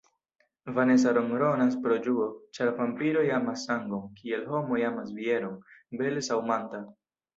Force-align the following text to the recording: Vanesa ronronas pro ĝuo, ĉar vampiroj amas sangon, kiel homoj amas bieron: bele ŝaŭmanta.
Vanesa 0.77 1.11
ronronas 1.17 1.75
pro 1.83 1.97
ĝuo, 2.07 2.25
ĉar 2.59 2.71
vampiroj 2.79 3.25
amas 3.35 3.67
sangon, 3.69 4.07
kiel 4.23 4.49
homoj 4.55 4.81
amas 4.89 5.13
bieron: 5.21 5.61
bele 6.03 6.25
ŝaŭmanta. 6.31 6.83